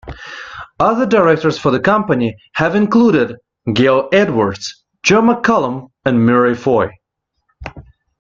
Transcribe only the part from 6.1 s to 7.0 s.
Murray Foy.